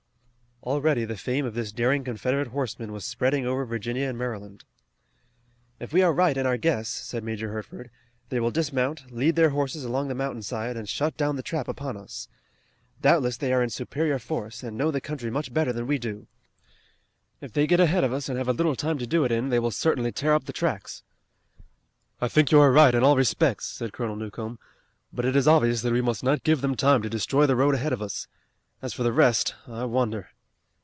[0.63, 4.63] Already the fame of this daring Confederate horseman was spreading over Virginia and Maryland.
[5.79, 7.89] "If we are right in our guess," said Major Hertford,
[8.29, 11.67] "they will dismount, lead their horses along the mountain side, and shut down the trap
[11.67, 12.27] upon us.
[13.01, 16.27] Doubtless they are in superior force, and know the country much better than we do.
[17.41, 19.49] If they get ahead of us and have a little time to do it in
[19.49, 21.01] they will certainly tear up the tracks."
[22.21, 24.59] "I think you are right in all respects," said Colonel Newcomb.
[25.11, 27.73] "But it is obvious that we must not give them time to destroy the road
[27.73, 28.27] ahead of us.
[28.79, 30.27] As for the rest, I wonder."